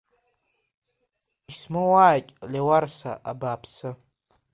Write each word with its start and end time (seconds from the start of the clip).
Исмоуааит, 1.51 2.27
Леуарса, 2.51 3.11
абааԥсы! 3.31 3.89